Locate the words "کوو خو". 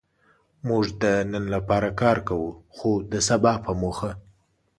2.27-2.89